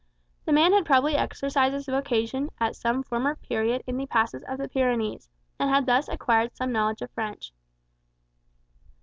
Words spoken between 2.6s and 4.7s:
some former period in the passes of the